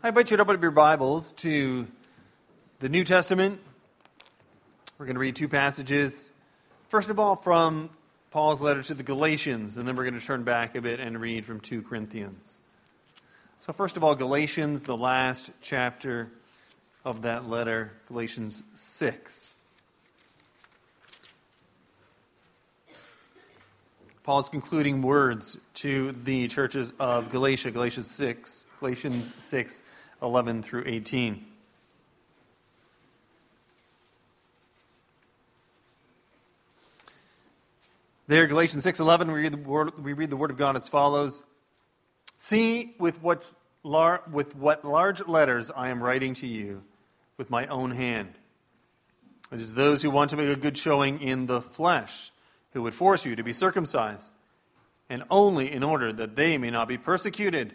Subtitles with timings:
[0.00, 1.88] I invite you to open up your Bibles to
[2.78, 3.60] the New Testament.
[4.96, 6.30] We're going to read two passages.
[6.88, 7.90] First of all, from
[8.30, 11.20] Paul's letter to the Galatians, and then we're going to turn back a bit and
[11.20, 12.58] read from 2 Corinthians.
[13.58, 16.28] So, first of all, Galatians, the last chapter
[17.04, 19.52] of that letter, Galatians 6.
[24.22, 29.82] Paul's concluding words to the churches of Galatia, Galatians 6, Galatians 6,
[30.22, 31.44] 11 through 18.
[38.28, 41.44] There, Galatians 6:11, we read, the word, we read the word of God as follows:
[42.36, 43.50] "See with what,
[43.82, 46.84] lar- with what large letters I am writing to you
[47.38, 48.34] with my own hand.
[49.50, 52.30] It is those who want to make a good showing in the flesh
[52.72, 54.30] who would force you to be circumcised,
[55.08, 57.74] and only in order that they may not be persecuted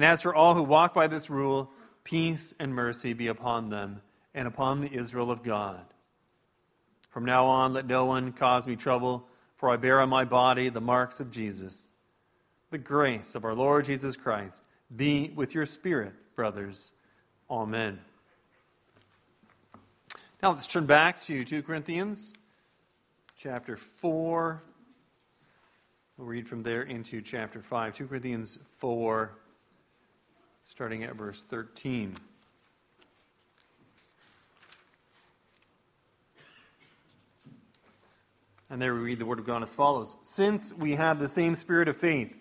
[0.00, 1.70] And as for all who walk by this rule,
[2.04, 4.00] peace and mercy be upon them
[4.32, 5.84] and upon the Israel of God.
[7.10, 10.70] From now on, let no one cause me trouble, for I bear on my body
[10.70, 11.92] the marks of Jesus.
[12.70, 14.62] The grace of our Lord Jesus Christ
[14.96, 16.92] be with your spirit, brothers.
[17.50, 18.00] Amen.
[20.42, 22.32] Now let's turn back to 2 Corinthians
[23.36, 24.62] chapter 4.
[26.16, 27.96] We'll read from there into chapter 5.
[27.96, 29.36] 2 Corinthians 4,
[30.70, 32.14] starting at verse 13.
[38.70, 41.56] And there we read the Word of God as follows Since we have the same
[41.56, 42.36] spirit of faith,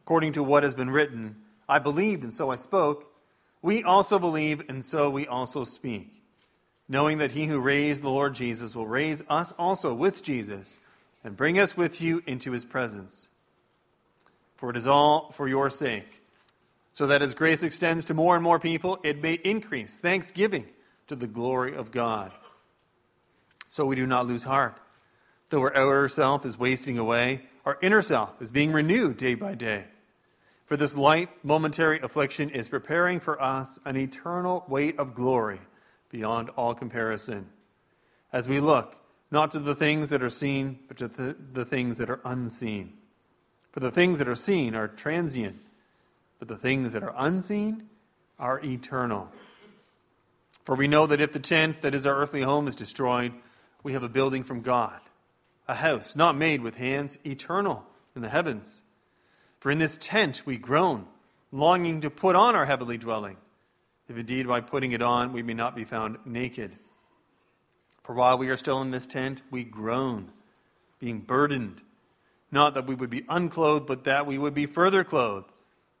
[0.00, 1.36] according to what has been written,
[1.68, 3.12] I believed and so I spoke,
[3.60, 6.22] we also believe and so we also speak,
[6.88, 10.78] knowing that he who raised the Lord Jesus will raise us also with Jesus
[11.22, 13.28] and bring us with you into his presence.
[14.56, 16.22] For it is all for your sake,
[16.94, 20.64] so that as grace extends to more and more people, it may increase thanksgiving
[21.08, 22.30] to the glory of God.
[23.66, 24.78] So we do not lose heart.
[25.50, 29.54] Though our outer self is wasting away, our inner self is being renewed day by
[29.54, 29.86] day.
[30.66, 35.60] For this light, momentary affliction is preparing for us an eternal weight of glory
[36.10, 37.48] beyond all comparison.
[38.32, 38.96] As we look,
[39.32, 42.92] not to the things that are seen, but to the, the things that are unseen.
[43.72, 45.56] For the things that are seen are transient,
[46.38, 47.88] but the things that are unseen
[48.38, 49.30] are eternal.
[50.64, 53.32] For we know that if the tent that is our earthly home is destroyed,
[53.82, 55.00] we have a building from God
[55.66, 58.82] a house not made with hands, eternal in the heavens.
[59.60, 61.06] For in this tent we groan,
[61.52, 63.38] longing to put on our heavenly dwelling,
[64.08, 66.76] if indeed by putting it on we may not be found naked.
[68.02, 70.30] For while we are still in this tent, we groan,
[70.98, 71.80] being burdened,
[72.50, 75.50] not that we would be unclothed, but that we would be further clothed,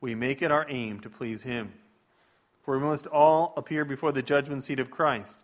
[0.00, 1.72] we make it our aim to please Him.
[2.62, 5.40] For we must all appear before the judgment seat of Christ,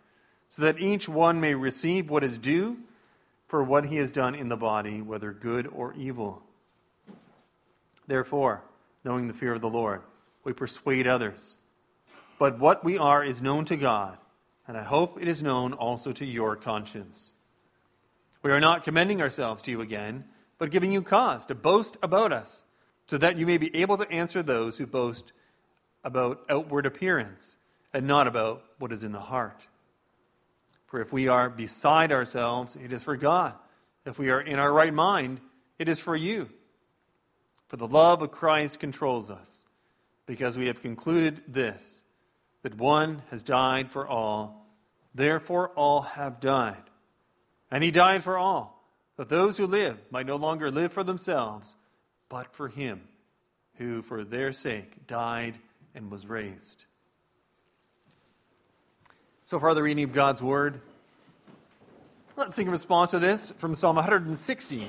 [0.49, 2.77] so that each one may receive what is due
[3.47, 6.41] for what he has done in the body, whether good or evil.
[8.07, 8.63] Therefore,
[9.03, 10.01] knowing the fear of the Lord,
[10.43, 11.55] we persuade others.
[12.39, 14.17] But what we are is known to God,
[14.67, 17.33] and I hope it is known also to your conscience.
[18.41, 20.25] We are not commending ourselves to you again,
[20.57, 22.65] but giving you cause to boast about us,
[23.07, 25.33] so that you may be able to answer those who boast
[26.03, 27.57] about outward appearance
[27.93, 29.67] and not about what is in the heart.
[30.87, 33.53] For if we are beside ourselves, it is for God.
[34.05, 35.39] If we are in our right mind,
[35.79, 36.49] it is for you.
[37.67, 39.63] For the love of Christ controls us,
[40.25, 42.03] because we have concluded this
[42.61, 44.67] that one has died for all,
[45.13, 46.83] therefore all have died.
[47.69, 51.75] And he died for all, that those who live might no longer live for themselves,
[52.33, 52.99] but for him
[53.75, 55.55] who for their sake died
[55.93, 56.85] and was raised.
[59.45, 60.81] So far, the reading of God's Word.
[62.35, 64.87] Let's sing a response to this from Psalm 160.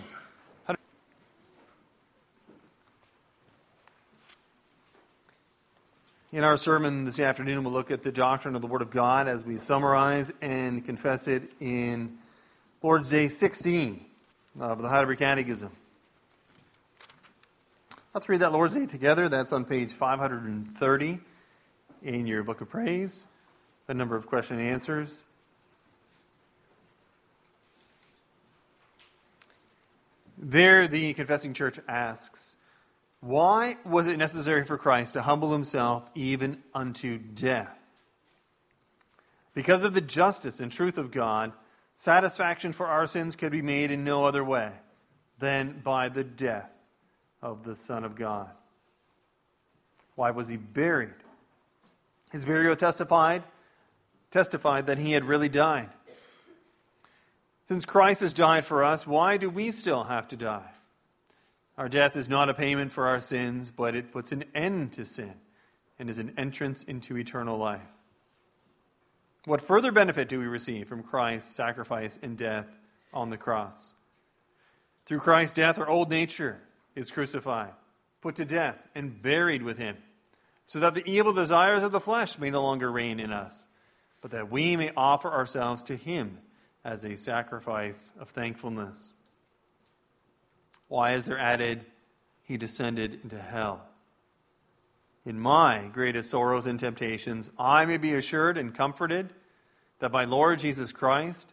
[6.32, 9.28] In our sermon this afternoon, we'll look at the doctrine of the Word of God
[9.28, 12.16] as we summarize and confess it in
[12.82, 14.02] Lord's Day 16
[14.60, 15.70] of the Heidelberg Catechism.
[18.14, 19.28] Let's read that Lord's Day together.
[19.28, 21.18] That's on page 530
[22.04, 23.26] in your book of praise,
[23.88, 25.24] the number of question and answers.
[30.38, 32.54] There, the confessing church asks,
[33.18, 37.80] why was it necessary for Christ to humble himself even unto death?
[39.54, 41.52] Because of the justice and truth of God,
[41.96, 44.70] satisfaction for our sins could be made in no other way
[45.40, 46.70] than by the death
[47.44, 48.48] of the Son of God.
[50.16, 51.14] Why was he buried?
[52.32, 53.44] His burial testified
[54.30, 55.88] testified that he had really died.
[57.68, 60.70] Since Christ has died for us, why do we still have to die?
[61.78, 65.04] Our death is not a payment for our sins, but it puts an end to
[65.04, 65.34] sin
[66.00, 67.80] and is an entrance into eternal life.
[69.44, 72.66] What further benefit do we receive from Christ's sacrifice and death
[73.12, 73.92] on the cross?
[75.06, 76.60] Through Christ's death, our old nature
[76.94, 77.72] is crucified,
[78.20, 79.96] put to death, and buried with him,
[80.66, 83.66] so that the evil desires of the flesh may no longer reign in us,
[84.20, 86.38] but that we may offer ourselves to him
[86.84, 89.12] as a sacrifice of thankfulness.
[90.88, 91.86] Why is there added,
[92.42, 93.86] He descended into hell?
[95.24, 99.32] In my greatest sorrows and temptations, I may be assured and comforted
[99.98, 101.52] that my Lord Jesus Christ,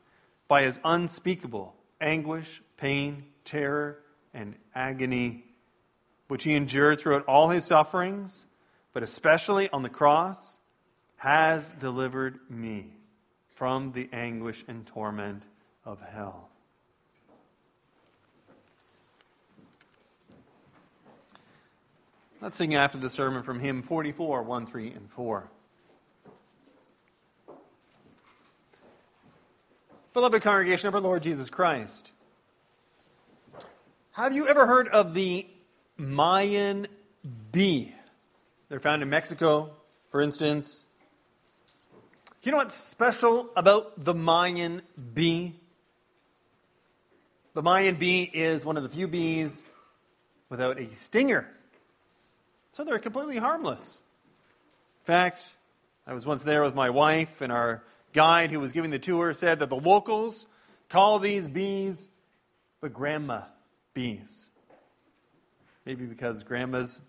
[0.49, 3.99] by his unspeakable anguish, pain, terror,
[4.33, 5.45] and agony,
[6.27, 8.45] which he endured throughout all his sufferings,
[8.93, 10.57] but especially on the cross,
[11.17, 12.87] has delivered me
[13.53, 15.43] from the anguish and torment
[15.85, 16.49] of hell.
[22.41, 25.47] Let's sing after the sermon from hymn 44, 1, 3, and 4.
[30.13, 32.11] Beloved congregation of our Lord Jesus Christ,
[34.13, 35.47] have you ever heard of the
[35.97, 36.87] Mayan
[37.51, 37.93] bee?
[38.67, 39.71] They're found in Mexico,
[40.09, 40.85] for instance.
[42.43, 44.81] You know what's special about the Mayan
[45.13, 45.53] bee?
[47.53, 49.63] The Mayan bee is one of the few bees
[50.49, 51.47] without a stinger.
[52.71, 54.01] So they're completely harmless.
[55.01, 55.51] In fact,
[56.05, 59.33] I was once there with my wife, and our guide who was giving the tour
[59.33, 60.47] said that the locals
[60.89, 62.09] call these bees
[62.81, 63.43] the grandma
[63.93, 64.49] bees.
[65.85, 67.01] Maybe because grandmas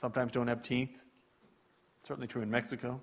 [0.00, 0.96] sometimes don't have teeth.
[2.04, 3.00] Certainly true in Mexico.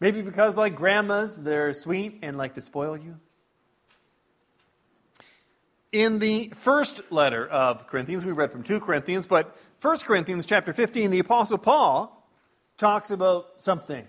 [0.00, 3.18] Maybe because, like grandmas, they're sweet and like to spoil you.
[5.92, 10.72] In the first letter of Corinthians, we read from 2 Corinthians, but 1 Corinthians chapter
[10.74, 12.28] 15, the Apostle Paul
[12.76, 14.06] talks about something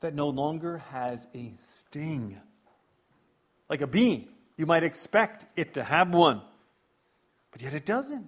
[0.00, 2.38] that no longer has a sting.
[3.68, 6.42] Like a bee, you might expect it to have one,
[7.56, 8.26] but yet it doesn't.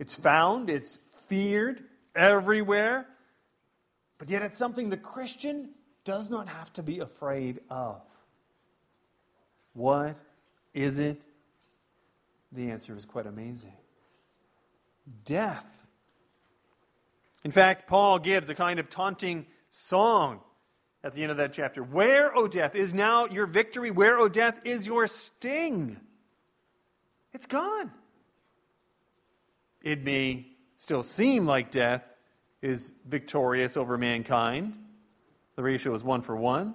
[0.00, 0.98] It's found, it's
[1.28, 1.84] feared
[2.16, 3.06] everywhere,
[4.18, 5.70] but yet it's something the Christian
[6.02, 8.02] does not have to be afraid of.
[9.74, 10.16] What
[10.74, 11.22] is it?
[12.50, 13.74] The answer is quite amazing
[15.24, 15.78] death.
[17.44, 20.40] In fact, Paul gives a kind of taunting song
[21.04, 21.84] at the end of that chapter.
[21.84, 23.92] Where, O death, is now your victory?
[23.92, 26.00] Where, O death, is your sting?
[27.32, 27.92] It's gone.
[29.82, 30.46] It may
[30.76, 32.14] still seem like death
[32.62, 34.74] is victorious over mankind.
[35.56, 36.74] The ratio is one for one.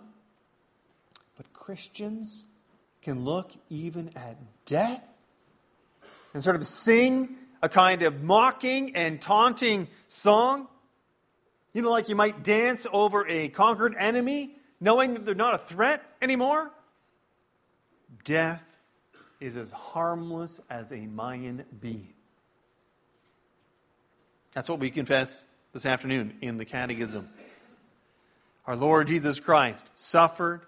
[1.37, 2.45] But Christians
[3.01, 5.07] can look even at death
[6.33, 10.67] and sort of sing a kind of mocking and taunting song.
[11.73, 15.59] You know, like you might dance over a conquered enemy, knowing that they're not a
[15.59, 16.71] threat anymore.
[18.23, 18.77] Death
[19.39, 22.14] is as harmless as a Mayan bee.
[24.55, 25.43] That's what we confess
[25.73, 27.27] this afternoon in the Catechism.
[28.65, 30.61] Our Lord Jesus Christ suffered,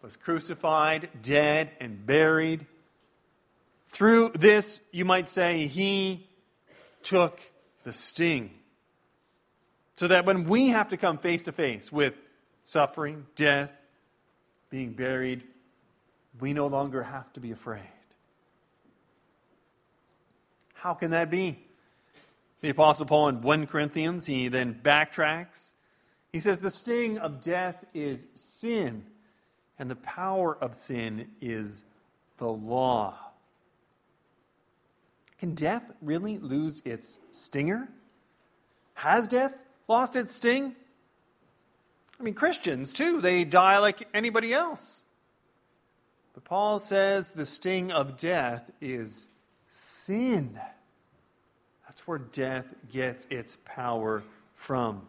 [0.00, 2.66] was crucified, dead, and buried.
[3.88, 6.26] Through this, you might say, he
[7.02, 7.38] took
[7.84, 8.50] the sting.
[9.96, 12.16] So that when we have to come face to face with
[12.62, 13.78] suffering, death,
[14.70, 15.44] being buried,
[16.40, 17.82] we no longer have to be afraid.
[20.72, 21.63] How can that be?
[22.64, 25.72] The Apostle Paul in 1 Corinthians, he then backtracks.
[26.32, 29.04] He says, The sting of death is sin,
[29.78, 31.84] And the power of sin is
[32.38, 33.18] the law.
[35.38, 37.90] Can death really lose its stinger?
[38.94, 39.52] Has death
[39.86, 40.74] lost its sting?
[42.18, 45.02] I mean, Christians, too, they die like anybody else.
[46.32, 49.28] But Paul says the sting of death is
[49.70, 50.58] sin.
[52.06, 54.22] Where death gets its power
[54.54, 55.08] from.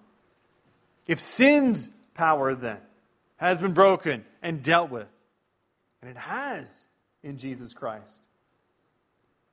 [1.08, 2.80] If sin's power then
[3.38, 5.10] has been broken and dealt with,
[6.02, 6.88] and it has
[7.24, 8.22] in Jesus Christ,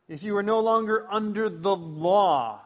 [0.08, 2.60] if you are no longer under the law,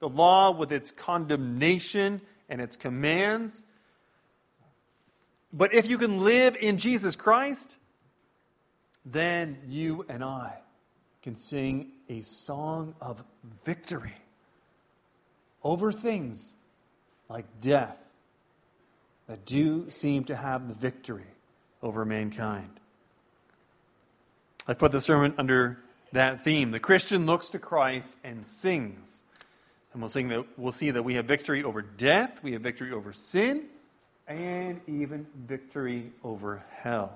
[0.00, 3.64] the law with its condemnation and its commands,
[5.52, 7.76] but if you can live in Jesus Christ,
[9.04, 10.58] then you and I
[11.22, 14.16] can sing a song of victory
[15.62, 16.54] over things
[17.28, 18.12] like death
[19.26, 21.26] that do seem to have the victory
[21.82, 22.70] over mankind.
[24.66, 25.78] I put the sermon under
[26.12, 26.70] that theme.
[26.70, 29.20] The Christian looks to Christ and sings.
[29.92, 32.92] And we'll, sing that, we'll see that we have victory over death, we have victory
[32.92, 33.66] over sin,
[34.26, 37.12] and even victory over hell.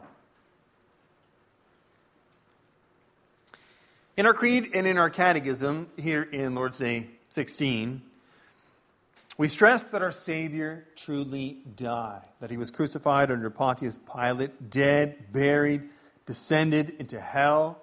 [4.14, 8.02] In our creed and in our catechism, here in Lord's Day 16,
[9.38, 15.33] we stress that our Savior truly died, that he was crucified under Pontius Pilate, dead,
[15.33, 15.88] buried,
[16.26, 17.81] descended into hell.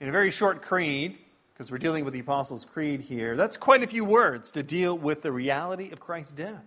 [0.00, 1.16] In a very short creed,
[1.54, 4.98] because we're dealing with the Apostles' Creed here, that's quite a few words to deal
[4.98, 6.64] with the reality of Christ's death.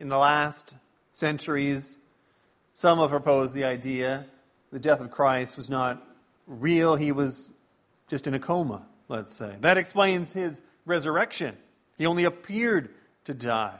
[0.00, 0.74] In the last
[1.12, 1.96] centuries,
[2.74, 4.26] some have proposed the idea
[4.70, 6.02] the death of Christ was not
[6.46, 7.52] real, he was
[8.08, 9.56] just in a coma, let's say.
[9.60, 11.56] That explains his resurrection.
[11.96, 12.90] He only appeared
[13.24, 13.78] to die.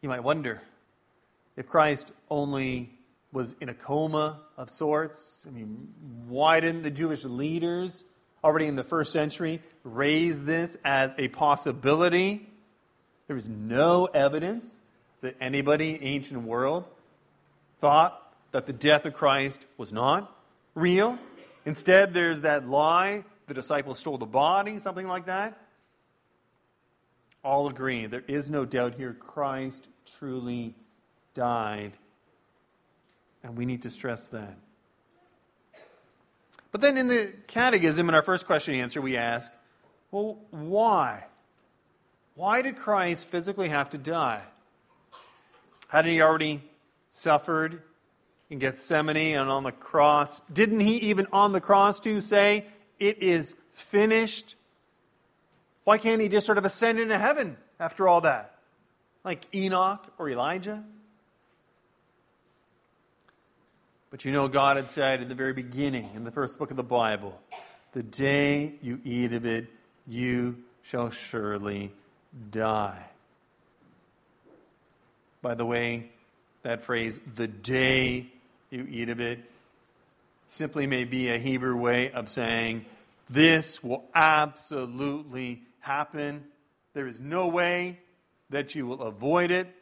[0.00, 0.62] You might wonder
[1.56, 2.90] if Christ only
[3.32, 5.44] was in a coma of sorts.
[5.46, 5.88] I mean,
[6.28, 8.04] why didn't the Jewish leaders
[8.44, 12.48] already in the first century raise this as a possibility?
[13.26, 14.80] There was no evidence
[15.20, 16.84] that anybody in the ancient world
[17.82, 20.32] thought that the death of Christ was not
[20.76, 21.18] real.
[21.66, 25.58] Instead, there's that lie the disciples stole the body, something like that.
[27.42, 28.06] All agree.
[28.06, 29.12] There is no doubt here.
[29.12, 30.76] Christ truly
[31.34, 31.94] died.
[33.42, 34.56] And we need to stress that.
[36.70, 39.50] But then in the catechism, in our first question and answer, we ask,
[40.12, 41.24] well, why?
[42.36, 44.42] Why did Christ physically have to die?
[45.88, 46.62] Hadn't he already
[47.12, 47.82] suffered
[48.50, 50.42] in Gethsemane and on the cross?
[50.52, 52.66] Didn't he even on the cross too say,
[52.98, 54.56] It is finished?
[55.84, 58.56] Why can't he just sort of ascend into heaven after all that?
[59.24, 60.82] Like Enoch or Elijah?
[64.10, 66.76] But you know, God had said in the very beginning, in the first book of
[66.76, 67.40] the Bible,
[67.92, 69.68] the day you eat of it,
[70.06, 71.92] you shall surely
[72.50, 73.06] die.
[75.40, 76.10] By the way,
[76.62, 78.26] that phrase, the day
[78.70, 79.40] you eat of it,
[80.48, 82.84] simply may be a Hebrew way of saying,
[83.28, 86.44] this will absolutely happen.
[86.94, 87.98] There is no way
[88.50, 89.74] that you will avoid it.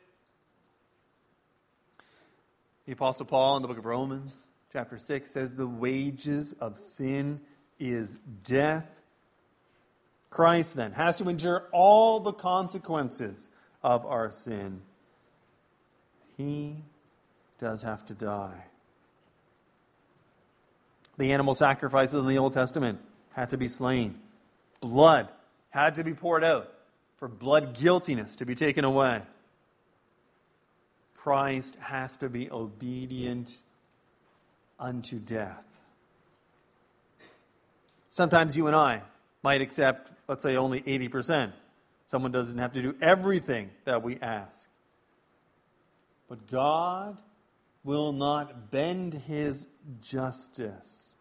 [2.87, 7.41] The Apostle Paul in the book of Romans, chapter 6, says, The wages of sin
[7.79, 9.01] is death.
[10.31, 13.51] Christ then has to endure all the consequences
[13.83, 14.83] of our sin.
[16.41, 16.77] He
[17.59, 18.65] does have to die.
[21.19, 22.99] The animal sacrifices in the Old Testament
[23.33, 24.19] had to be slain.
[24.81, 25.29] Blood
[25.69, 26.73] had to be poured out
[27.19, 29.21] for blood guiltiness to be taken away.
[31.15, 33.53] Christ has to be obedient
[34.79, 35.67] unto death.
[38.09, 39.03] Sometimes you and I
[39.43, 41.53] might accept, let's say, only 80%.
[42.07, 44.70] Someone doesn't have to do everything that we ask.
[46.31, 47.19] But God
[47.83, 49.67] will not bend his
[50.01, 51.15] justice.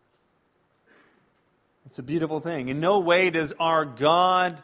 [1.87, 2.69] It's a beautiful thing.
[2.69, 4.61] In no way does our God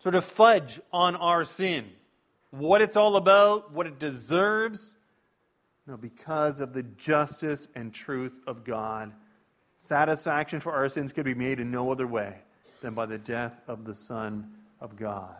[0.00, 1.86] sort of fudge on our sin.
[2.50, 4.92] What it's all about, what it deserves.
[5.86, 9.10] No, because of the justice and truth of God,
[9.78, 12.36] satisfaction for our sins could be made in no other way
[12.82, 15.36] than by the death of the Son of God.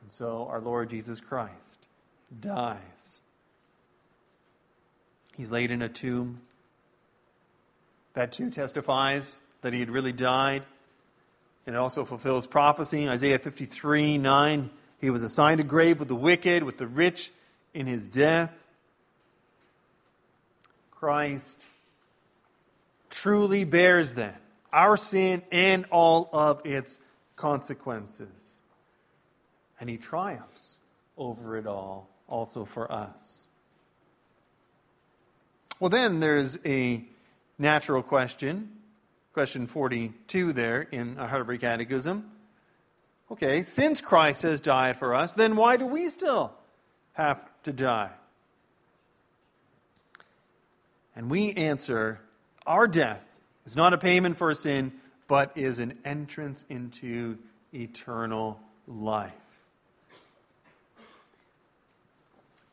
[0.00, 1.85] And so our Lord Jesus Christ
[2.40, 3.20] dies.
[5.36, 6.40] He's laid in a tomb.
[8.14, 10.64] That too testifies that he had really died.
[11.66, 13.08] And it also fulfills prophecy.
[13.08, 14.70] Isaiah 53 9.
[15.00, 17.30] He was assigned a grave with the wicked, with the rich
[17.74, 18.64] in his death.
[20.90, 21.66] Christ
[23.10, 24.34] truly bears then
[24.72, 26.98] our sin and all of its
[27.34, 28.56] consequences.
[29.80, 30.78] And he triumphs
[31.16, 33.46] over it all also for us.
[35.78, 37.04] Well, then there's a
[37.58, 38.70] natural question,
[39.32, 42.30] question 42 there in a Heidelberg Catechism.
[43.30, 46.52] Okay, since Christ has died for us, then why do we still
[47.12, 48.10] have to die?
[51.14, 52.20] And we answer
[52.66, 53.22] our death
[53.64, 54.92] is not a payment for sin,
[55.28, 57.38] but is an entrance into
[57.74, 59.32] eternal life.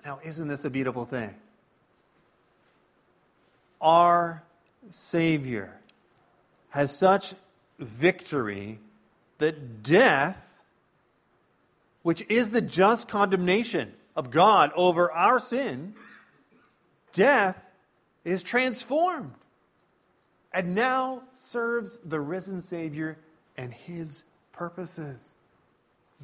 [0.06, 1.36] Now, isn't this a beautiful thing?
[3.80, 4.44] Our
[4.92, 5.74] Savior
[6.70, 7.36] has such
[7.80, 8.80] victory
[9.38, 10.62] that death,
[12.02, 15.94] which is the just condemnation of God over our sin,
[17.12, 17.70] death
[18.24, 19.34] is transformed
[20.54, 23.18] and now serves the risen Savior
[23.58, 25.36] and his purposes.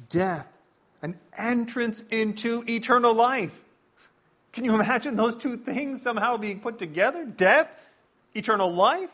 [0.08, 0.52] Death,
[1.02, 3.62] an entrance into eternal life.
[4.52, 7.24] Can you imagine those two things somehow being put together?
[7.24, 7.70] Death,
[8.34, 9.10] eternal life?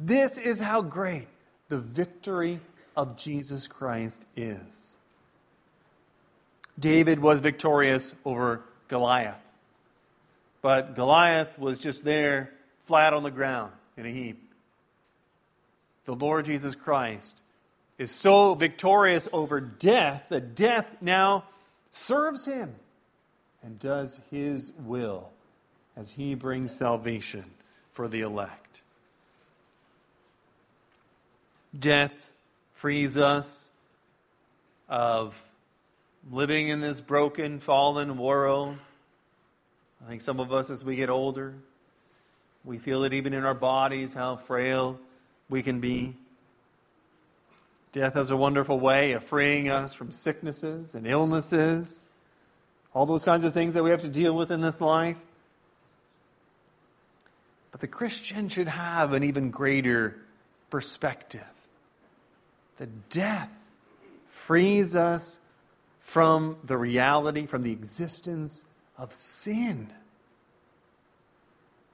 [0.00, 1.26] This is how great
[1.68, 2.60] the victory
[2.96, 4.94] of Jesus Christ is.
[6.78, 9.42] David was victorious over Goliath.
[10.62, 12.52] But Goliath was just there,
[12.84, 14.42] flat on the ground, in a heap.
[16.04, 17.36] The Lord Jesus Christ
[17.98, 21.44] is so victorious over death that death now
[21.90, 22.74] serves him
[23.62, 25.30] and does his will
[25.96, 27.44] as he brings salvation
[27.90, 28.82] for the elect.
[31.78, 32.30] Death
[32.72, 33.70] frees us
[34.88, 35.34] of
[36.30, 38.76] living in this broken, fallen world.
[40.04, 41.54] I think some of us, as we get older,
[42.64, 44.98] we feel it even in our bodies how frail
[45.48, 46.14] we can be.
[47.92, 52.02] Death has a wonderful way of freeing us from sicknesses and illnesses
[52.98, 55.16] all those kinds of things that we have to deal with in this life.
[57.70, 60.16] But the Christian should have an even greater
[60.68, 61.46] perspective.
[62.78, 63.64] That death
[64.26, 65.38] frees us
[66.00, 68.64] from the reality, from the existence
[68.96, 69.92] of sin.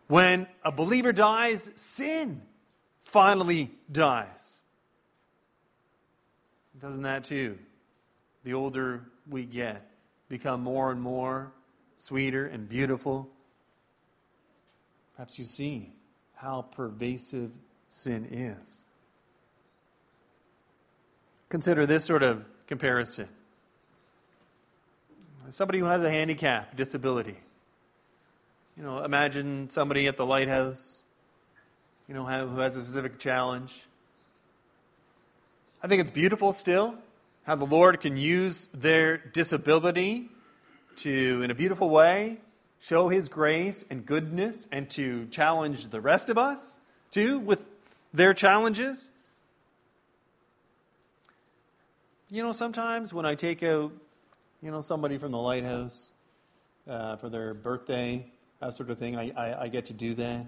[0.09, 2.41] When a believer dies, sin
[3.03, 4.63] finally dies.
[6.81, 7.59] Doesn't that too?
[8.45, 9.87] The older we get,
[10.29, 11.53] become more and more
[11.97, 13.29] sweeter and beautiful.
[15.17, 15.93] Perhaps you see
[16.35, 17.51] how pervasive
[17.89, 18.87] sin is.
[21.49, 23.29] Consider this sort of comparison
[25.51, 27.37] somebody who has a handicap, disability.
[28.77, 31.03] You know, imagine somebody at the lighthouse,
[32.09, 33.73] you know, who has a specific challenge.
[35.83, 36.97] I think it's beautiful still
[37.45, 40.31] how the Lord can use their disability
[40.97, 42.39] to, in a beautiful way,
[42.81, 46.79] show His grace and goodness and to challenge the rest of us,
[47.11, 47.63] too, with
[48.13, 49.11] their challenges.
[52.31, 53.93] You know, sometimes when I take out,
[54.63, 56.11] you know, somebody from the lighthouse
[56.89, 58.27] uh, for their birthday,
[58.61, 60.47] that sort of thing, I, I, I get to do that.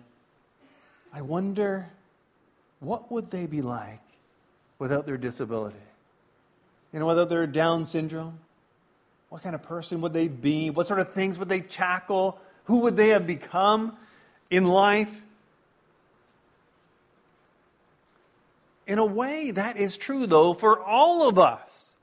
[1.13, 1.91] I wonder
[2.81, 4.03] what would they be like
[4.79, 5.77] without their disability?
[6.97, 8.39] You know, whether they're Down syndrome,
[9.29, 10.71] what kind of person would they be?
[10.71, 12.41] What sort of things would they tackle?
[12.65, 13.99] Who would they have become
[14.49, 15.21] in life?
[18.87, 21.97] In a way, that is true, though, for all of us.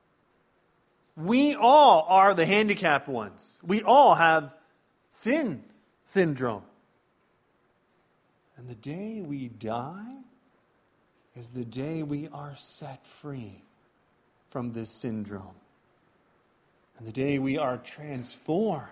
[1.18, 3.58] We all are the handicapped ones.
[3.64, 4.54] We all have
[5.10, 5.64] sin
[6.06, 6.66] syndrome.
[8.58, 10.18] And the day we die
[11.36, 13.64] is the day we are set free
[14.54, 15.56] from this syndrome.
[17.00, 18.88] And the day we are transformed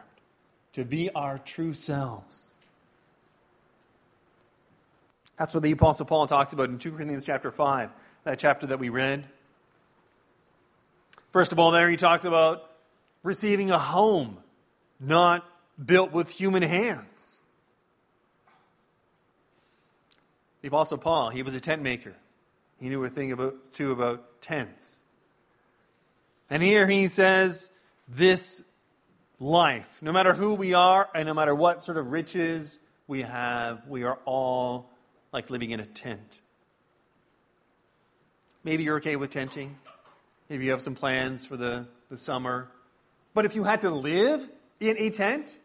[0.74, 2.50] to be our true selves.
[5.38, 7.92] That's what the Apostle Paul talks about in 2 Corinthians chapter 5,
[8.24, 9.26] that chapter that we read.
[11.32, 12.68] First of all, there he talks about
[13.22, 14.38] receiving a home
[15.00, 15.46] not
[15.84, 17.40] built with human hands.
[20.64, 22.16] The Apostle Paul, he was a tent maker.
[22.80, 25.01] He knew a thing about, too about tents.
[26.52, 27.70] And here he says,
[28.10, 28.62] this
[29.40, 33.88] life, no matter who we are and no matter what sort of riches we have,
[33.88, 34.90] we are all
[35.32, 36.42] like living in a tent.
[38.66, 39.78] maybe you're okay with tenting.
[40.50, 42.68] Maybe you have some plans for the, the summer.
[43.34, 44.48] But if you had to live
[44.82, 45.56] in a tent,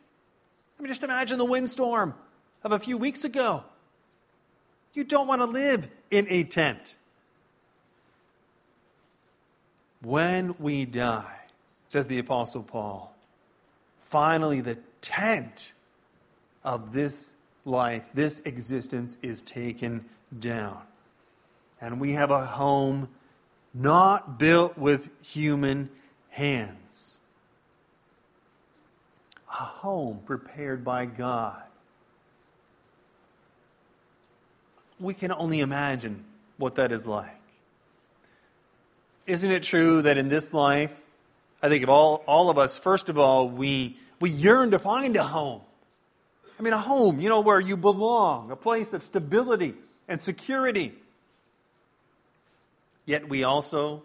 [0.78, 2.14] I mean, just imagine the windstorm
[2.62, 3.64] of a few weeks ago.
[4.94, 6.94] You don't want to live in a tent.
[10.02, 11.40] When we die,
[11.88, 13.14] says the Apostle Paul,
[14.00, 15.72] finally the tent
[16.64, 20.04] of this life, this existence is taken
[20.38, 20.80] down.
[21.80, 23.08] And we have a home
[23.74, 25.90] not built with human
[26.30, 27.18] hands.
[29.48, 31.62] A home prepared by God.
[34.98, 36.24] We can only imagine
[36.56, 37.35] what that is like.
[39.26, 40.96] Isn't it true that in this life,
[41.60, 45.16] I think of all, all of us, first of all, we, we yearn to find
[45.16, 45.62] a home.
[46.58, 49.74] I mean, a home, you know, where you belong, a place of stability
[50.08, 50.94] and security.
[53.04, 54.02] Yet we also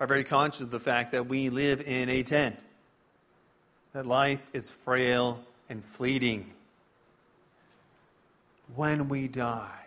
[0.00, 2.58] are very conscious of the fact that we live in a tent,
[3.92, 6.50] that life is frail and fleeting.
[8.74, 9.84] When we die,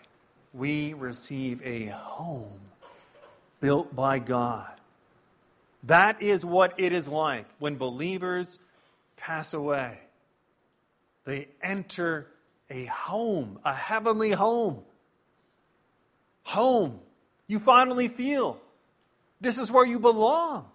[0.54, 2.69] we receive a home
[3.60, 4.70] built by God.
[5.84, 8.60] That is what it is like when believers
[9.18, 10.00] pass away.
[11.26, 12.28] They enter
[12.70, 14.82] a home, a heavenly home.
[16.44, 17.00] Home.
[17.48, 18.60] You finally feel
[19.42, 20.66] this is where you belong.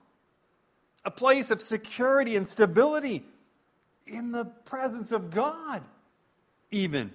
[1.04, 3.24] A place of security and stability
[4.06, 5.82] in the presence of God,
[6.70, 7.12] even.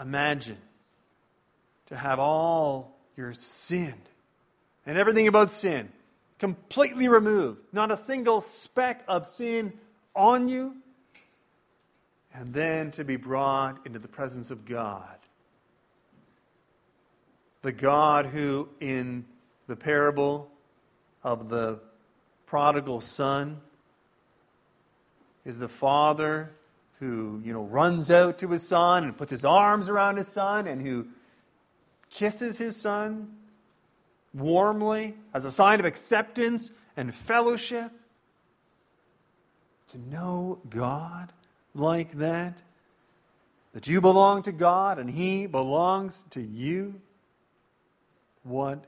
[0.00, 0.58] Imagine
[1.86, 3.94] to have all your sin
[4.84, 5.90] and everything about sin
[6.38, 9.72] completely removed, not a single speck of sin
[10.14, 10.76] on you,
[12.34, 15.16] and then to be brought into the presence of God.
[17.62, 19.24] The God who, in
[19.66, 20.50] the parable
[21.24, 21.80] of the
[22.44, 23.60] prodigal son,
[25.44, 26.52] is the father
[27.00, 30.66] who, you know, runs out to his son and puts his arms around his son
[30.66, 31.06] and who
[32.16, 33.30] kisses his son
[34.32, 37.92] warmly as a sign of acceptance and fellowship.
[39.88, 41.32] To know God
[41.74, 42.58] like that,
[43.74, 47.00] that you belong to God and He belongs to you,
[48.42, 48.84] what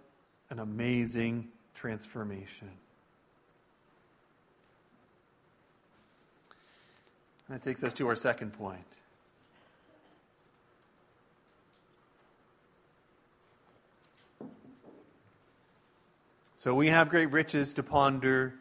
[0.51, 2.71] an amazing transformation.
[7.49, 8.98] That takes us to our second point.
[16.59, 18.53] So we have great riches to ponder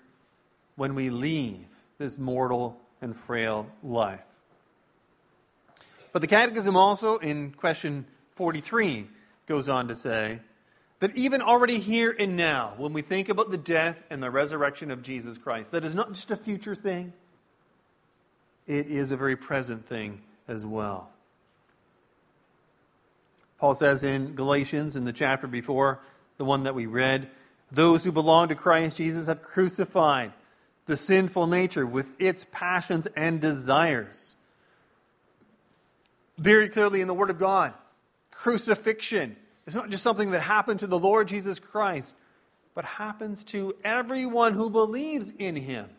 [0.75, 1.65] when we leave
[1.97, 4.21] this mortal and frail life.
[6.13, 8.05] But the Catechism also, in question
[8.35, 9.07] 43,
[9.47, 10.41] goes on to say
[10.99, 14.91] that even already here and now, when we think about the death and the resurrection
[14.91, 17.13] of Jesus Christ, that is not just a future thing,
[18.67, 21.09] it is a very present thing as well.
[23.57, 25.99] Paul says in Galatians, in the chapter before
[26.37, 27.31] the one that we read,
[27.71, 30.33] those who belong to Christ Jesus have crucified
[30.85, 34.35] the sinful nature with its passions and desires.
[36.37, 37.73] Very clearly in the Word of God,
[38.31, 42.15] crucifixion is not just something that happened to the Lord Jesus Christ,
[42.73, 45.89] but happens to everyone who believes in Him.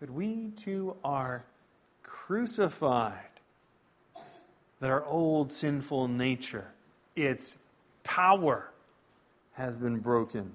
[0.00, 1.44] That we too are
[2.02, 3.14] crucified.
[4.80, 6.66] That our old sinful nature,
[7.16, 7.56] its
[8.04, 8.70] power,
[9.58, 10.52] has been broken.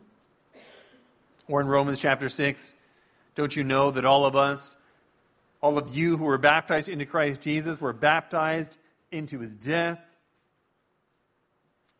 [1.49, 2.73] Or in Romans chapter 6,
[3.35, 4.77] don't you know that all of us,
[5.61, 8.77] all of you who were baptized into Christ Jesus, were baptized
[9.11, 10.15] into his death?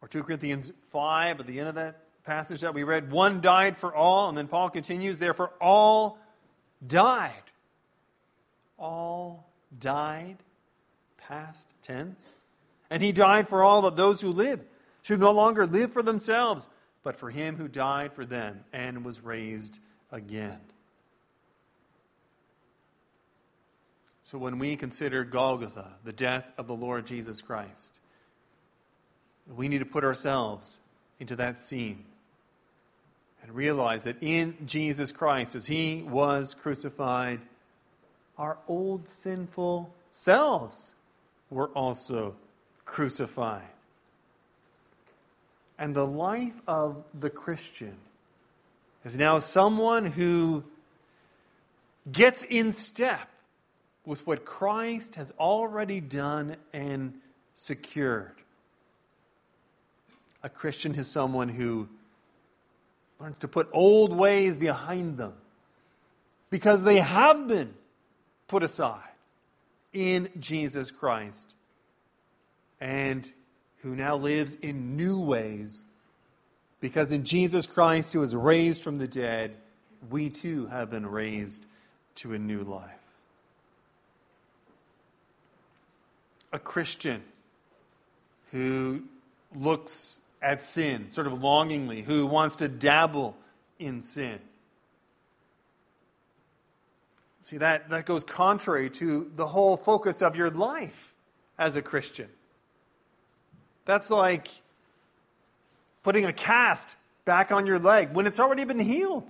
[0.01, 3.77] Or 2 Corinthians 5, at the end of that passage that we read, one died
[3.77, 6.17] for all, and then Paul continues, therefore all
[6.85, 7.33] died.
[8.79, 10.37] All died,
[11.17, 12.35] past tense.
[12.89, 14.61] And he died for all that those who live
[15.01, 16.69] should no longer live for themselves,
[17.03, 19.79] but for him who died for them and was raised
[20.11, 20.59] again.
[24.23, 27.99] So when we consider Golgotha, the death of the Lord Jesus Christ,
[29.53, 30.79] we need to put ourselves
[31.19, 32.05] into that scene
[33.43, 37.41] and realize that in Jesus Christ, as he was crucified,
[38.37, 40.93] our old sinful selves
[41.49, 42.35] were also
[42.85, 43.72] crucified.
[45.83, 47.97] And the life of the Christian
[49.03, 50.63] is now someone who
[52.09, 53.27] gets in step
[54.05, 57.15] with what Christ has already done and
[57.55, 58.31] secured.
[60.41, 61.89] A Christian is someone who
[63.19, 65.33] learns to put old ways behind them
[66.49, 67.73] because they have been
[68.47, 69.01] put aside
[69.91, 71.53] in Jesus Christ
[72.79, 73.29] and
[73.83, 75.85] who now lives in new ways
[76.79, 79.55] because in Jesus Christ, who was raised from the dead,
[80.09, 81.63] we too have been raised
[82.15, 82.89] to a new life.
[86.51, 87.23] A Christian
[88.51, 89.03] who
[89.55, 93.37] looks at sin sort of longingly, who wants to dabble
[93.79, 94.39] in sin
[97.43, 101.13] See, that, that goes contrary to the whole focus of your life
[101.59, 102.29] as a Christian.
[103.85, 104.49] That's like
[106.03, 109.29] putting a cast back on your leg when it's already been healed.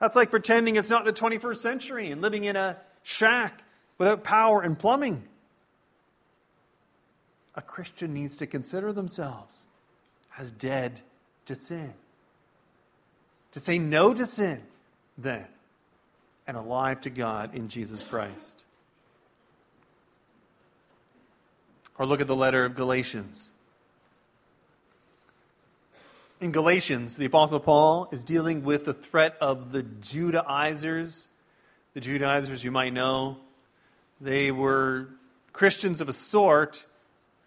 [0.00, 3.62] That's like pretending it's not the 21st century and living in a shack
[3.98, 5.24] without power and plumbing.
[7.54, 9.64] A Christian needs to consider themselves
[10.38, 11.00] as dead
[11.46, 11.94] to sin.
[13.52, 14.62] To say no to sin,
[15.16, 15.46] then
[16.46, 18.64] and alive to God in Jesus Christ.
[21.98, 23.50] Or look at the letter of Galatians.
[26.40, 31.26] In Galatians, the Apostle Paul is dealing with the threat of the Judaizers.
[31.94, 33.38] The Judaizers, you might know,
[34.20, 35.08] they were
[35.52, 36.84] Christians of a sort,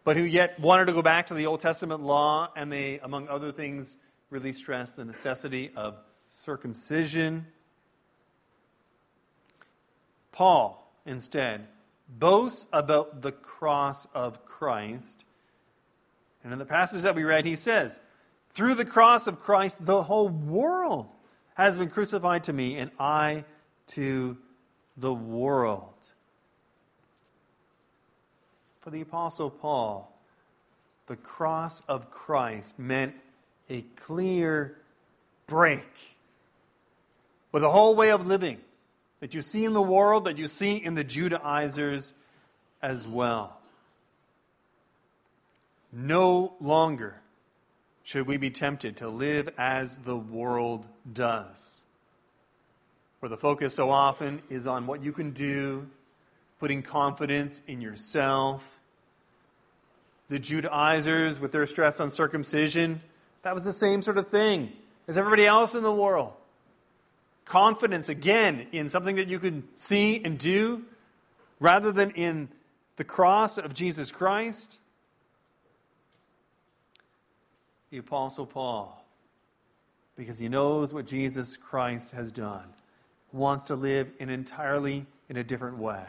[0.04, 3.28] but who yet wanted to go back to the Old Testament law, and they, among
[3.28, 3.96] other things,
[4.32, 5.96] really stressed the necessity of
[6.30, 7.46] circumcision
[10.40, 11.68] Paul, instead,
[12.10, 15.24] boasts about the cross of Christ.
[16.44, 18.00] And in the passage that we read, he says,
[18.50, 21.08] Through the cross of Christ, the whole world
[21.56, 23.44] has been crucified to me, and I
[23.88, 24.38] to
[24.98, 25.94] the world.
[28.80, 30.18] For the Apostle Paul,
[31.08, 33.16] the cross of Christ meant
[33.70, 34.78] a clear
[35.48, 35.88] break
[37.52, 38.60] with a whole way of living
[39.20, 42.14] that you see in the world, that you see in the Judaizers
[42.82, 43.58] as well.
[45.92, 47.22] No longer
[48.04, 51.84] should we be tempted to live as the world does,
[53.20, 55.88] where the focus so often is on what you can do,
[56.60, 58.80] putting confidence in yourself.
[60.30, 63.02] The Judaizers, with their stress on circumcision,
[63.42, 64.72] that was the same sort of thing
[65.08, 66.34] as everybody else in the world
[67.50, 70.84] confidence again in something that you can see and do
[71.60, 72.48] rather than in
[72.96, 74.80] the cross of Jesus Christ.
[77.90, 79.04] The Apostle Paul,
[80.16, 82.66] because he knows what Jesus Christ has done,
[83.32, 86.06] wants to live in entirely in a different way.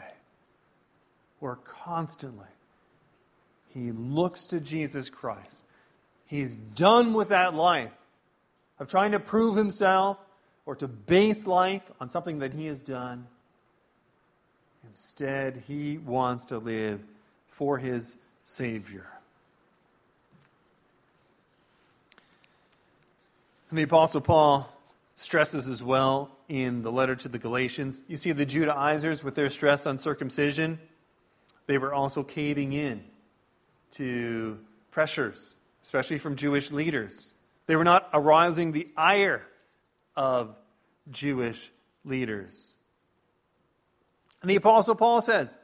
[1.39, 2.45] Where constantly
[3.69, 5.65] he looks to Jesus Christ.
[6.27, 7.93] He's done with that life
[8.77, 10.23] of trying to prove himself
[10.71, 13.27] or to base life on something that he has done.
[14.87, 17.01] Instead, he wants to live
[17.49, 19.05] for his Savior.
[23.69, 24.73] And the Apostle Paul
[25.17, 28.01] stresses as well in the letter to the Galatians.
[28.07, 30.79] You see the Judaizers with their stress on circumcision,
[31.67, 33.03] they were also caving in
[33.95, 34.57] to
[34.89, 35.53] pressures,
[35.83, 37.33] especially from Jewish leaders.
[37.67, 39.41] They were not arousing the ire
[40.15, 40.55] of
[41.11, 41.71] Jewish
[42.03, 42.75] leaders.
[44.41, 45.57] And the Apostle Paul says,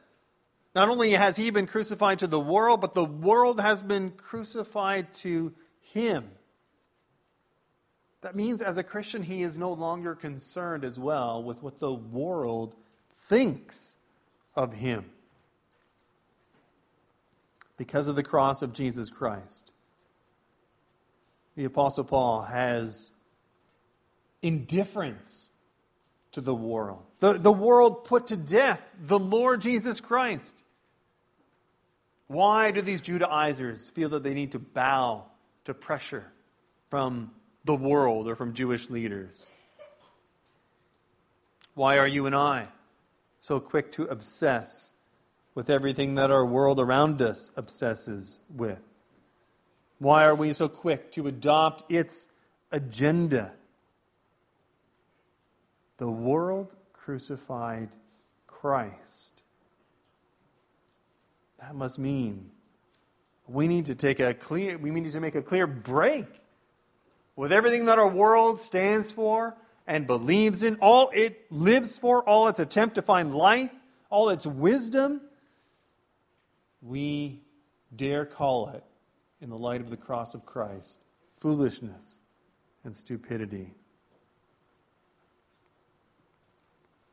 [0.74, 5.12] not only has he been crucified to the world, but the world has been crucified
[5.14, 6.30] to him.
[8.20, 11.92] That means, as a Christian, he is no longer concerned as well with what the
[11.92, 12.76] world
[13.26, 13.96] thinks
[14.54, 15.06] of him
[17.76, 19.70] because of the cross of Jesus Christ.
[21.54, 23.10] The Apostle Paul has
[24.42, 25.50] indifference
[26.32, 27.02] to the world.
[27.20, 30.54] The, the world put to death the Lord Jesus Christ.
[32.28, 35.24] Why do these Judaizers feel that they need to bow
[35.64, 36.30] to pressure
[36.90, 37.30] from
[37.64, 39.48] the world or from Jewish leaders?
[41.74, 42.68] Why are you and I
[43.40, 44.92] so quick to obsess
[45.54, 48.82] with everything that our world around us obsesses with?
[49.98, 52.28] Why are we so quick to adopt its
[52.70, 53.52] agenda?
[55.98, 57.90] The world crucified
[58.46, 59.42] Christ.
[61.60, 62.50] That must mean
[63.46, 66.26] we need to take a clear we need to make a clear break
[67.34, 69.56] with everything that our world stands for
[69.86, 73.72] and believes in, all it lives for, all its attempt to find life,
[74.10, 75.22] all its wisdom.
[76.82, 77.40] We
[77.94, 78.84] dare call it
[79.40, 80.98] in the light of the cross of Christ
[81.40, 82.20] foolishness
[82.84, 83.72] and stupidity.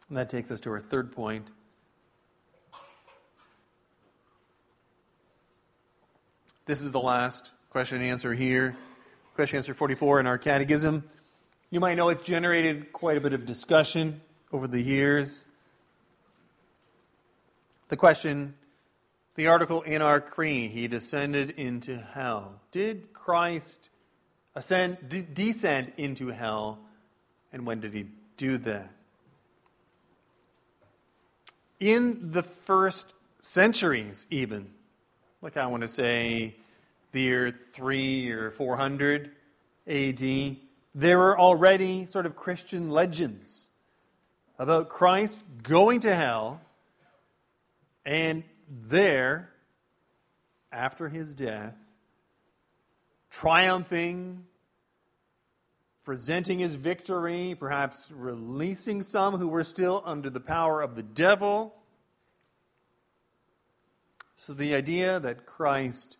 [0.09, 1.47] And that takes us to our third point.
[6.65, 8.75] This is the last question and answer here.
[9.35, 11.03] Question answer 44 in our catechism.
[11.69, 15.43] You might know it generated quite a bit of discussion over the years.
[17.89, 18.55] The question
[19.35, 22.61] the article in our creed, he descended into hell.
[22.71, 23.89] Did Christ
[24.55, 26.79] ascend, de- descend into hell,
[27.51, 28.89] and when did he do that?
[31.79, 34.69] In the first centuries, even,
[35.41, 36.55] like I want to say
[37.11, 39.31] the year 3 or 400
[39.87, 40.57] AD,
[40.93, 43.69] there were already sort of Christian legends
[44.57, 46.61] about Christ going to hell
[48.05, 49.49] and there,
[50.71, 51.75] after his death,
[53.31, 54.45] triumphing,
[56.05, 61.75] presenting his victory, perhaps releasing some who were still under the power of the devil.
[64.37, 66.17] So the idea that Christ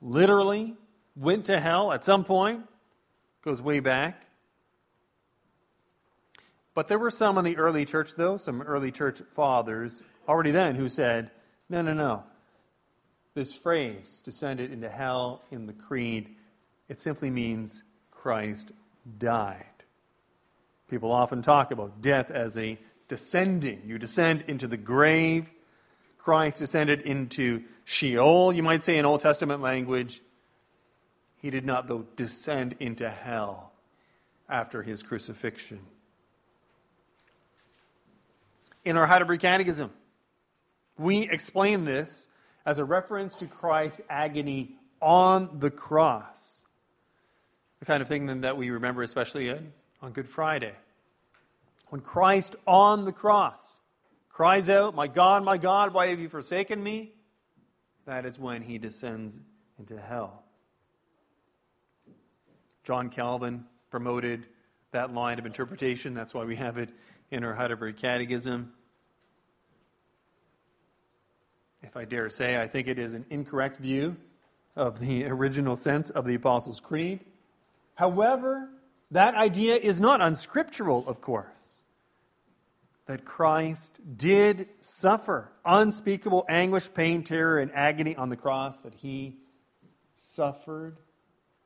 [0.00, 0.76] literally
[1.16, 2.62] went to hell at some point
[3.42, 4.26] goes way back.
[6.72, 10.76] But there were some in the early church, though, some early church fathers already then
[10.76, 11.32] who said,
[11.68, 12.22] no, no, no.
[13.34, 16.36] This phrase, descended into hell in the creed,
[16.88, 18.70] it simply means Christ
[19.18, 19.64] died.
[20.88, 23.82] People often talk about death as a descending.
[23.84, 25.48] You descend into the grave.
[26.18, 30.20] Christ descended into Sheol, you might say in Old Testament language.
[31.40, 33.72] He did not, though, descend into hell
[34.48, 35.80] after his crucifixion.
[38.84, 39.90] In our Heidelberg Catechism,
[40.98, 42.28] we explain this
[42.66, 46.59] as a reference to Christ's agony on the cross.
[47.80, 49.50] The kind of thing that we remember, especially
[50.02, 50.74] on Good Friday.
[51.88, 53.80] When Christ on the cross
[54.28, 57.12] cries out, My God, my God, why have you forsaken me?
[58.04, 59.40] That is when he descends
[59.78, 60.44] into hell.
[62.84, 64.46] John Calvin promoted
[64.92, 66.12] that line of interpretation.
[66.12, 66.90] That's why we have it
[67.30, 68.72] in our Heidelberg Catechism.
[71.82, 74.16] If I dare say, I think it is an incorrect view
[74.76, 77.24] of the original sense of the Apostles' Creed.
[78.00, 78.70] However,
[79.10, 81.82] that idea is not unscriptural, of course.
[83.04, 89.36] That Christ did suffer unspeakable anguish, pain, terror, and agony on the cross, that he
[90.16, 90.96] suffered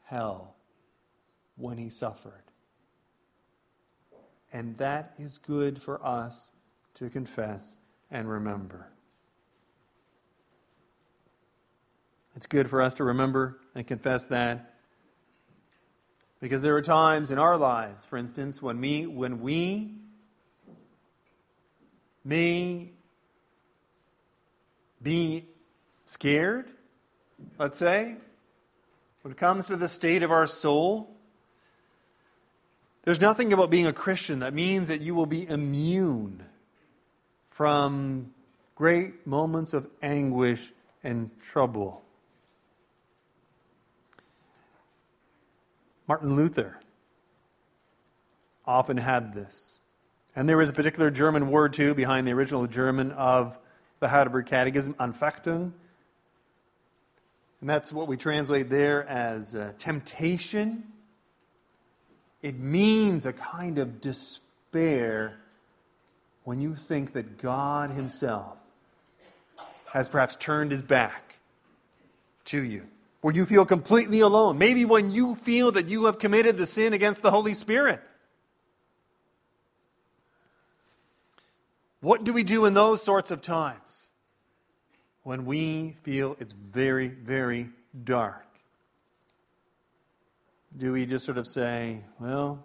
[0.07, 0.57] hell
[1.55, 2.43] when he suffered.
[4.53, 6.51] And that is good for us
[6.95, 7.79] to confess
[8.11, 8.89] and remember.
[12.35, 14.74] It's good for us to remember and confess that.
[16.45, 19.95] Because there are times in our lives, for instance, when we, when we
[22.23, 22.91] may
[25.03, 25.47] be
[26.05, 26.67] scared,
[27.59, 28.17] let's say,
[29.23, 31.09] when it comes to the state of our soul.
[33.05, 36.45] There's nothing about being a Christian that means that you will be immune
[37.49, 38.35] from
[38.75, 42.04] great moments of anguish and trouble.
[46.07, 46.79] Martin Luther
[48.67, 49.81] often had this.
[50.37, 53.59] And there is a particular German word, too, behind the original German of
[54.01, 55.73] the Heidelberg Catechism, Anfechtung.
[57.61, 60.85] And that's what we translate there as uh, temptation.
[62.43, 65.39] It means a kind of despair
[66.43, 68.59] when you think that God Himself
[69.93, 71.37] has perhaps turned His back
[72.47, 72.87] to you
[73.25, 74.59] where you feel completely alone.
[74.59, 78.03] Maybe when you feel that you have committed the sin against the Holy Spirit.
[82.03, 84.11] What do we do in those sorts of times?
[85.23, 87.71] When we feel it's very, very
[88.05, 88.45] dark.
[90.77, 92.63] Do we just sort of say, well,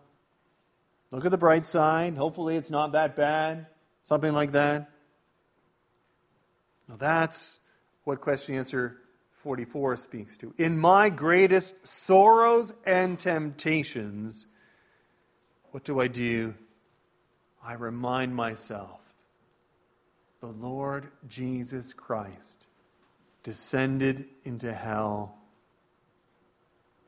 [1.10, 2.18] look at the bright side.
[2.18, 3.68] Hopefully it's not that bad.
[4.04, 4.90] Something like that.
[6.90, 7.60] Now that's
[8.04, 8.98] what question answer
[9.40, 10.54] 44 speaks to.
[10.58, 14.46] In my greatest sorrows and temptations,
[15.72, 16.56] what do I do?
[17.64, 19.00] I remind myself
[20.42, 22.68] the Lord Jesus Christ
[23.44, 25.38] descended into hell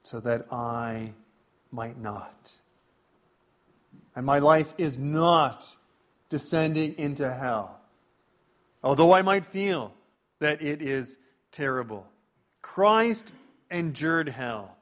[0.01, 1.13] so that I
[1.69, 2.53] might not.
[4.15, 5.75] And my life is not
[6.29, 7.81] descending into hell,
[8.81, 9.93] although I might feel
[10.39, 11.17] that it is
[11.51, 12.07] terrible.
[12.61, 13.31] Christ
[13.69, 14.77] endured hell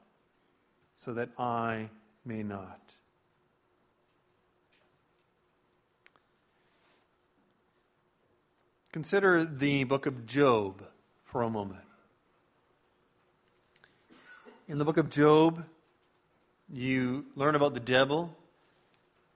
[0.98, 1.88] so that I
[2.24, 2.80] may not.
[8.92, 10.82] Consider the book of Job
[11.24, 11.84] for a moment.
[14.66, 15.64] In the book of Job,
[16.68, 18.36] you learn about the devil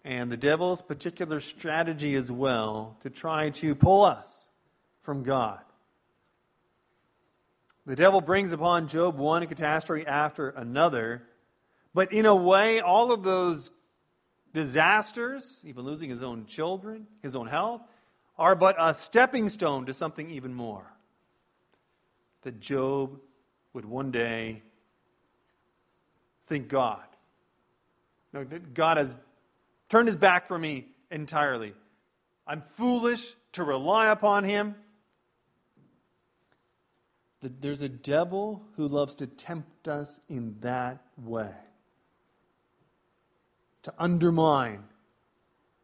[0.05, 4.49] and the devil's particular strategy as well to try to pull us
[5.03, 5.61] from God.
[7.87, 11.23] The devil brings upon Job one catastrophe after another,
[11.93, 13.71] but in a way, all of those
[14.55, 17.83] disasters, even losing his own children, his own health,
[18.39, 20.91] are but a stepping stone to something even more.
[22.43, 23.21] That Job
[23.75, 24.63] would one day
[26.47, 27.05] think God.
[28.33, 29.17] No, God has
[29.89, 31.75] turned his back from me entirely.
[32.47, 34.75] I'm foolish to rely upon him.
[37.61, 41.53] There's a devil who loves to tempt us in that way.
[43.83, 44.85] To undermine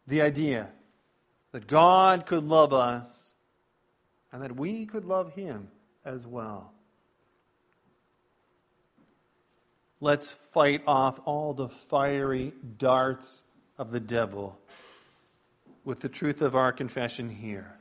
[0.06, 0.70] the idea
[1.52, 3.32] that God could love us
[4.32, 5.68] and that we could love him
[6.04, 6.72] as well.
[10.00, 13.42] Let's fight off all the fiery darts
[13.76, 14.58] of the devil
[15.84, 17.76] with the truth of our confession here.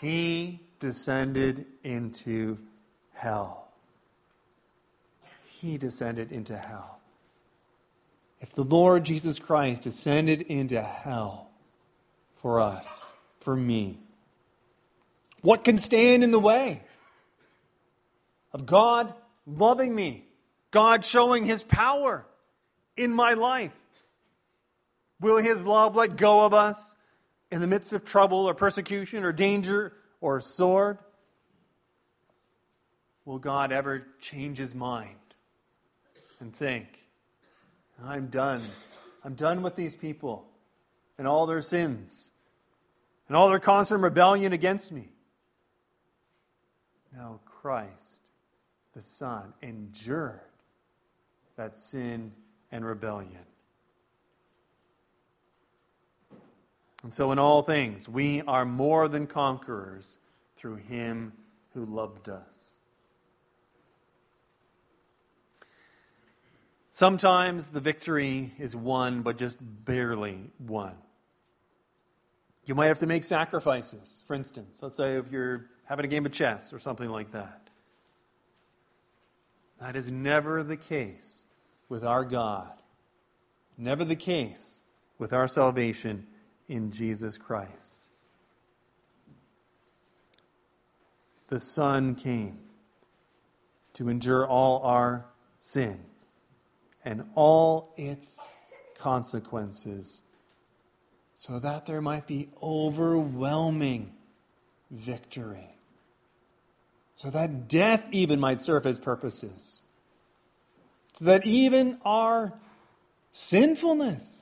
[0.00, 2.58] He descended into
[3.14, 3.68] hell.
[5.60, 6.98] He descended into hell.
[8.40, 11.52] If the Lord Jesus Christ descended into hell
[12.40, 14.00] for us, for me,
[15.40, 16.82] what can stand in the way
[18.52, 19.14] of God
[19.46, 20.24] loving me?
[20.72, 22.26] God showing his power
[22.96, 23.78] in my life?
[25.20, 26.96] Will his love let go of us
[27.52, 29.92] in the midst of trouble or persecution or danger
[30.22, 30.96] or sword?
[33.26, 35.18] Will God ever change his mind
[36.40, 36.86] and think,
[38.02, 38.62] I'm done.
[39.22, 40.46] I'm done with these people
[41.18, 42.30] and all their sins
[43.28, 45.08] and all their constant rebellion against me?
[47.14, 48.22] No, Christ,
[48.94, 50.40] the Son, endured
[51.56, 52.32] that sin
[52.72, 53.44] and rebellion.
[57.02, 60.18] And so, in all things, we are more than conquerors
[60.56, 61.32] through him
[61.74, 62.76] who loved us.
[66.92, 70.94] Sometimes the victory is won, but just barely won.
[72.64, 74.78] You might have to make sacrifices, for instance.
[74.82, 77.68] Let's say if you're having a game of chess or something like that.
[79.80, 81.42] That is never the case
[81.88, 82.70] with our God.
[83.76, 84.82] Never the case
[85.18, 86.28] with our salvation
[86.72, 88.08] in Jesus Christ.
[91.48, 92.60] The Son came
[93.92, 95.26] to endure all our
[95.60, 96.00] sin
[97.04, 98.38] and all its
[98.98, 100.22] consequences
[101.36, 104.14] so that there might be overwhelming
[104.90, 105.76] victory.
[107.16, 109.82] So that death even might serve his purposes
[111.12, 112.54] so that even our
[113.30, 114.41] sinfulness,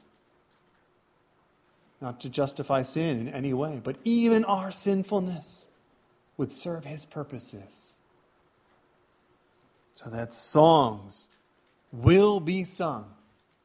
[2.01, 5.67] not to justify sin in any way, but even our sinfulness
[6.37, 7.97] would serve his purposes.
[9.95, 11.29] So that songs
[11.93, 13.13] will be sung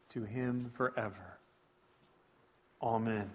[0.10, 1.38] to him forever.
[2.82, 3.32] Amen.